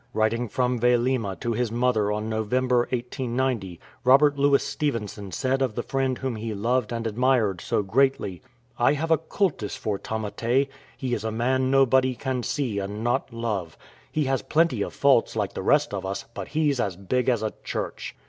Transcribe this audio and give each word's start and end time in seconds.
Writing 0.15 0.47
from 0.49 0.79
Vailima 0.79 1.35
to 1.39 1.53
his 1.53 1.71
mother 1.71 2.11
in 2.11 2.27
November, 2.27 2.87
1890, 2.89 3.79
Robert 4.03 4.35
Louis 4.35 4.65
Stevenson 4.65 5.31
said 5.31 5.61
of 5.61 5.75
the 5.75 5.83
friend 5.83 6.17
whom 6.17 6.37
he 6.37 6.55
loved 6.55 6.91
and 6.91 7.05
admired 7.05 7.61
so 7.61 7.83
greatly:" 7.83 8.41
I 8.89 8.93
have 8.93 9.11
a 9.11 9.19
cultus 9.19 9.75
for 9.75 9.99
Tamate; 9.99 10.69
he 10.97 11.13
is 11.13 11.23
a 11.23 11.29
man 11.31 11.69
nobody 11.69 12.15
can 12.15 12.41
see 12.41 12.79
and 12.79 13.03
not 13.03 13.31
love 13.31 13.77
He 14.11 14.23
has 14.23 14.41
plenty 14.41 14.81
of 14.81 14.91
faults 14.93 15.35
like 15.35 15.53
the 15.53 15.61
rest 15.61 15.93
of 15.93 16.03
us; 16.03 16.25
but 16.33 16.47
he's 16.47 16.79
as 16.79 16.95
big 16.95 17.29
as 17.29 17.43
a 17.43 17.53
church." 17.63 18.15